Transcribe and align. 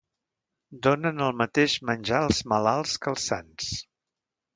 Donen 0.85 1.25
el 1.25 1.35
mateix 1.41 1.75
menjar 1.89 2.21
als 2.29 2.39
malalts 2.53 2.95
que 3.05 3.13
als 3.13 3.27
sans 3.33 3.69